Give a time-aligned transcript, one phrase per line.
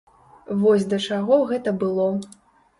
[0.63, 2.11] Вось да чаго гэта было.